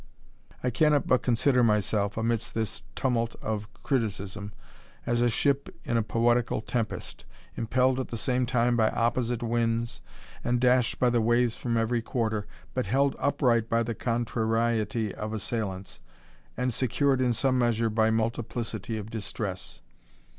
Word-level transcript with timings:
I 0.63 0.71
cannot 0.71 1.05
but 1.05 1.21
consider 1.21 1.63
myself, 1.63 2.17
amidst 2.17 2.55
this 2.55 2.85
tumult 2.95 3.35
of 3.39 3.71
criticism, 3.83 4.51
as 5.05 5.21
a 5.21 5.29
ship 5.29 5.69
in 5.83 5.95
a 5.95 6.01
poetical 6.01 6.59
tempest, 6.59 7.23
impelled 7.55 7.99
at 7.99 8.07
the 8.07 8.17
same 8.17 8.47
time 8.47 8.75
by 8.75 8.89
opposite 8.89 9.43
winds, 9.43 10.01
and 10.43 10.59
dashed 10.59 10.97
by 10.99 11.11
the 11.11 11.21
waves 11.21 11.55
from 11.55 11.77
every 11.77 12.01
quarter, 12.01 12.47
but 12.73 12.87
held 12.87 13.15
upright 13.19 13.69
by 13.69 13.83
the 13.83 13.93
contrariety 13.93 15.13
of 15.13 15.29
the 15.29 15.35
assailants, 15.37 15.99
and 16.57 16.73
secured 16.73 17.21
in 17.21 17.31
some 17.31 17.59
measure, 17.59 17.91
by 17.91 18.09
multiplicity 18.09 18.97
of 18.97 19.11
distress. 19.11 19.83